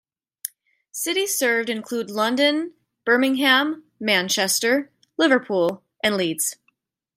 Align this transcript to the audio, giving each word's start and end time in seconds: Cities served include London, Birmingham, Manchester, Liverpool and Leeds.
Cities 0.91 1.37
served 1.37 1.69
include 1.69 2.09
London, 2.09 2.73
Birmingham, 3.05 3.83
Manchester, 3.99 4.89
Liverpool 5.15 5.83
and 6.03 6.17
Leeds. 6.17 6.55